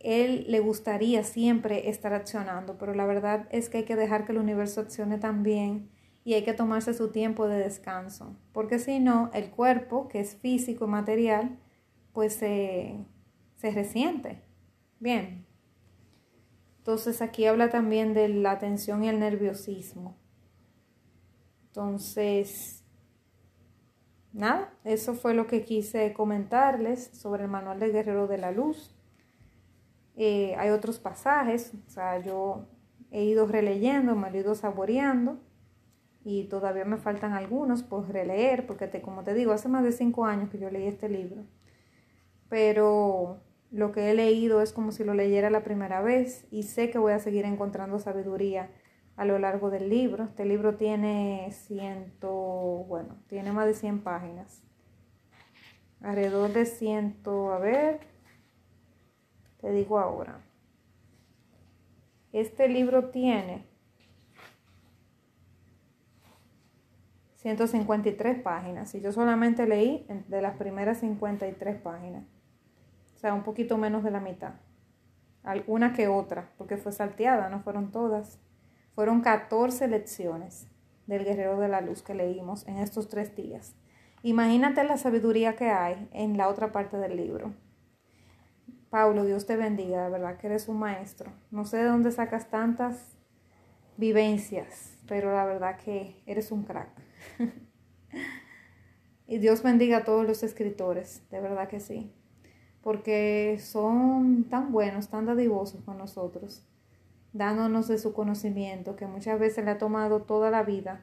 Él 0.00 0.46
le 0.48 0.58
gustaría 0.58 1.22
siempre 1.22 1.88
estar 1.90 2.12
accionando, 2.12 2.76
pero 2.76 2.92
la 2.92 3.06
verdad 3.06 3.46
es 3.52 3.68
que 3.68 3.78
hay 3.78 3.84
que 3.84 3.94
dejar 3.94 4.26
que 4.26 4.32
el 4.32 4.38
universo 4.38 4.80
accione 4.80 5.18
también 5.18 5.90
y 6.24 6.34
hay 6.34 6.42
que 6.42 6.54
tomarse 6.54 6.92
su 6.92 7.12
tiempo 7.12 7.46
de 7.46 7.58
descanso, 7.58 8.36
porque 8.52 8.80
si 8.80 8.98
no, 8.98 9.30
el 9.32 9.50
cuerpo, 9.50 10.08
que 10.08 10.18
es 10.18 10.34
físico 10.34 10.86
y 10.86 10.88
material, 10.88 11.56
pues 12.12 12.34
se, 12.34 12.96
se 13.54 13.70
resiente. 13.70 14.42
Bien, 14.98 15.43
entonces 16.84 17.22
aquí 17.22 17.46
habla 17.46 17.70
también 17.70 18.12
de 18.12 18.28
la 18.28 18.50
atención 18.50 19.02
y 19.02 19.08
el 19.08 19.18
nerviosismo. 19.18 20.18
Entonces, 21.68 22.84
nada, 24.34 24.70
eso 24.84 25.14
fue 25.14 25.32
lo 25.32 25.46
que 25.46 25.64
quise 25.64 26.12
comentarles 26.12 27.06
sobre 27.14 27.44
el 27.44 27.48
manual 27.48 27.80
del 27.80 27.92
guerrero 27.92 28.26
de 28.26 28.36
la 28.36 28.50
luz. 28.50 28.94
Eh, 30.14 30.56
hay 30.58 30.68
otros 30.68 30.98
pasajes, 30.98 31.72
o 31.86 31.90
sea, 31.90 32.18
yo 32.18 32.68
he 33.10 33.24
ido 33.24 33.46
releyendo, 33.46 34.14
me 34.14 34.28
he 34.28 34.40
ido 34.40 34.54
saboreando 34.54 35.38
y 36.22 36.48
todavía 36.48 36.84
me 36.84 36.98
faltan 36.98 37.32
algunos 37.32 37.82
por 37.82 38.10
releer, 38.10 38.66
porque 38.66 39.00
como 39.00 39.24
te 39.24 39.32
digo, 39.32 39.52
hace 39.52 39.70
más 39.70 39.84
de 39.84 39.92
cinco 39.92 40.26
años 40.26 40.50
que 40.50 40.58
yo 40.58 40.68
leí 40.68 40.86
este 40.86 41.08
libro. 41.08 41.46
Pero 42.50 43.40
lo 43.74 43.90
que 43.90 44.08
he 44.08 44.14
leído 44.14 44.62
es 44.62 44.72
como 44.72 44.92
si 44.92 45.02
lo 45.02 45.14
leyera 45.14 45.50
la 45.50 45.64
primera 45.64 46.00
vez 46.00 46.46
y 46.52 46.62
sé 46.62 46.90
que 46.90 46.98
voy 46.98 47.12
a 47.12 47.18
seguir 47.18 47.44
encontrando 47.44 47.98
sabiduría 47.98 48.70
a 49.16 49.24
lo 49.24 49.36
largo 49.40 49.68
del 49.68 49.90
libro. 49.90 50.22
Este 50.22 50.44
libro 50.44 50.76
tiene 50.76 51.48
ciento, 51.50 52.30
bueno, 52.86 53.16
tiene 53.26 53.50
más 53.50 53.66
de 53.66 53.74
100 53.74 54.04
páginas. 54.04 54.62
Alrededor 56.00 56.52
de 56.52 56.66
ciento, 56.66 57.52
a 57.52 57.58
ver, 57.58 57.98
te 59.60 59.72
digo 59.72 59.98
ahora. 59.98 60.40
Este 62.32 62.68
libro 62.68 63.10
tiene 63.10 63.66
153 67.38 68.40
páginas 68.40 68.94
y 68.94 69.00
yo 69.00 69.10
solamente 69.10 69.66
leí 69.66 70.06
de 70.28 70.42
las 70.42 70.56
primeras 70.58 71.00
53 71.00 71.80
páginas. 71.80 72.33
Sea, 73.24 73.32
un 73.32 73.42
poquito 73.42 73.78
menos 73.78 74.04
de 74.04 74.10
la 74.10 74.20
mitad. 74.20 74.52
Alguna 75.44 75.94
que 75.94 76.08
otra, 76.08 76.52
porque 76.58 76.76
fue 76.76 76.92
salteada, 76.92 77.48
no 77.48 77.62
fueron 77.62 77.90
todas. 77.90 78.38
Fueron 78.94 79.22
14 79.22 79.88
lecciones 79.88 80.68
del 81.06 81.24
Guerrero 81.24 81.58
de 81.58 81.68
la 81.68 81.80
Luz 81.80 82.02
que 82.02 82.12
leímos 82.12 82.68
en 82.68 82.76
estos 82.76 83.08
tres 83.08 83.34
días. 83.34 83.74
Imagínate 84.22 84.84
la 84.84 84.98
sabiduría 84.98 85.56
que 85.56 85.70
hay 85.70 86.06
en 86.12 86.36
la 86.36 86.50
otra 86.50 86.70
parte 86.70 86.98
del 86.98 87.16
libro. 87.16 87.54
Paulo, 88.90 89.24
Dios 89.24 89.46
te 89.46 89.56
bendiga, 89.56 90.04
de 90.04 90.10
verdad 90.10 90.36
que 90.36 90.48
eres 90.48 90.68
un 90.68 90.78
maestro. 90.78 91.32
No 91.50 91.64
sé 91.64 91.78
de 91.78 91.84
dónde 91.84 92.12
sacas 92.12 92.50
tantas 92.50 93.16
vivencias, 93.96 94.98
pero 95.08 95.32
la 95.32 95.46
verdad 95.46 95.78
que 95.78 96.22
eres 96.26 96.52
un 96.52 96.64
crack. 96.64 96.90
y 99.26 99.38
Dios 99.38 99.62
bendiga 99.62 99.96
a 99.96 100.04
todos 100.04 100.26
los 100.26 100.42
escritores, 100.42 101.26
de 101.30 101.40
verdad 101.40 101.68
que 101.68 101.80
sí, 101.80 102.12
porque 102.84 103.58
son 103.60 104.44
tan 104.44 104.70
buenos, 104.70 105.08
tan 105.08 105.26
dadivosos 105.26 105.82
con 105.82 105.98
nosotros, 105.98 106.62
dándonos 107.32 107.88
de 107.88 107.98
su 107.98 108.12
conocimiento 108.12 108.94
que 108.94 109.06
muchas 109.06 109.40
veces 109.40 109.64
le 109.64 109.72
ha 109.72 109.78
tomado 109.78 110.22
toda 110.22 110.50
la 110.50 110.62
vida 110.62 111.02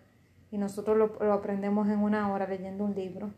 y 0.51 0.57
nosotros 0.57 0.95
lo, 0.95 1.07
lo 1.19 1.33
aprendemos 1.33 1.89
en 1.89 2.00
una 2.00 2.31
hora 2.31 2.47
leyendo 2.47 2.85
un 2.85 2.95
libro. 2.95 3.31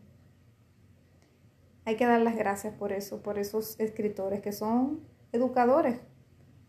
Hay 1.86 1.96
que 1.96 2.06
dar 2.06 2.20
las 2.20 2.36
gracias 2.36 2.74
por 2.74 2.92
eso, 2.92 3.22
por 3.22 3.38
esos 3.38 3.80
escritores 3.80 4.40
que 4.42 4.52
son 4.52 5.00
educadores, 5.32 5.98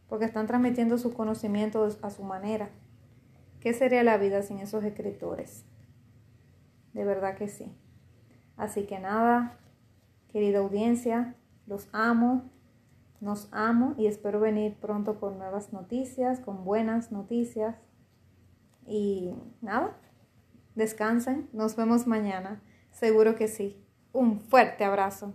porque 0.09 0.25
están 0.25 0.47
transmitiendo 0.47 0.97
su 0.97 1.13
conocimiento 1.13 1.87
a 2.01 2.09
su 2.09 2.23
manera. 2.23 2.69
¿Qué 3.59 3.73
sería 3.73 4.03
la 4.03 4.17
vida 4.17 4.41
sin 4.41 4.59
esos 4.59 4.83
escritores? 4.83 5.65
de 6.95 7.03
verdad 7.03 7.35
que 7.35 7.49
sí. 7.49 7.71
Así 8.55 8.85
que 8.85 8.99
nada, 8.99 9.59
querida 10.29 10.59
audiencia, 10.59 11.35
los 11.67 11.87
amo, 11.91 12.49
nos 13.21 13.49
amo 13.51 13.95
y 13.97 14.07
espero 14.07 14.39
venir 14.39 14.75
pronto 14.75 15.19
con 15.19 15.37
nuevas 15.37 15.73
noticias, 15.73 16.39
con 16.39 16.63
buenas 16.63 17.11
noticias. 17.11 17.75
Y 18.85 19.33
nada, 19.61 19.97
descansen, 20.75 21.49
nos 21.53 21.75
vemos 21.75 22.05
mañana, 22.05 22.61
seguro 22.91 23.35
que 23.35 23.47
sí. 23.47 23.81
Un 24.13 24.41
fuerte 24.41 24.83
abrazo. 24.83 25.33